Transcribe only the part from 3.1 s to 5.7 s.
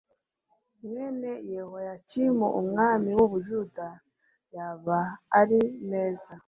w u buyuda yaba ari